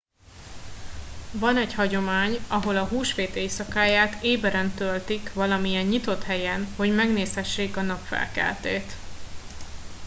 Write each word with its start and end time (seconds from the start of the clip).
van 1.33 1.57
egy 1.57 1.73
hagyomány 1.73 2.37
ahol 2.47 2.77
a 2.77 2.87
húsvét 2.87 3.35
éjszakáját 3.35 4.23
éberen 4.23 4.71
töltik 4.71 5.33
valamilyen 5.33 5.85
nyitott 5.85 6.23
helyen 6.23 6.65
hogy 6.75 6.95
megnézhessék 6.95 7.77
a 7.77 7.81
napfelkeltét 7.81 8.91